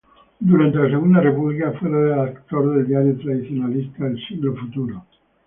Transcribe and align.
Durante 0.39 0.79
la 0.79 0.89
Segunda 0.89 1.21
República 1.21 1.73
fue 1.79 1.87
redactor 1.89 2.73
del 2.73 2.87
diario 2.87 3.19
tradicionalista 3.19 4.07
"El 4.07 4.17
Siglo 4.27 4.55
Futuro". 4.55 5.05